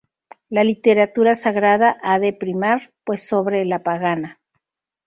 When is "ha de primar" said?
2.01-2.91